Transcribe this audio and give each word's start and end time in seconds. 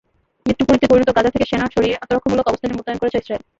মৃত্যুপুরীতে 0.45 0.85
পরিণত 0.91 1.09
গাজা 1.17 1.33
থেকে 1.33 1.49
সেনা 1.51 1.67
সরিয়ে 1.69 1.99
আত্মরক্ষামূলক 2.03 2.45
অবস্থানে 2.47 2.77
মোতায়েন 2.77 2.99
করেছে 2.99 3.17
ইসরায়েল। 3.19 3.43